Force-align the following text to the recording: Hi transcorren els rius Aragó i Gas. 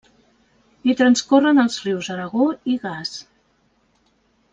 Hi 0.87 0.95
transcorren 1.01 1.63
els 1.63 1.77
rius 1.83 2.09
Aragó 2.15 2.47
i 2.73 2.79
Gas. 2.87 3.13